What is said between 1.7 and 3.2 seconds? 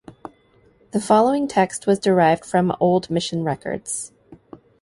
was derived from old